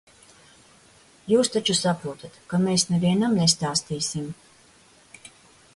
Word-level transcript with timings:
Jūs 1.33 1.51
taču 1.57 1.75
saprotat, 1.81 2.41
ka 2.53 2.61
mēs 2.65 2.87
nevienam 2.95 3.37
nestāstīsim. 3.43 4.27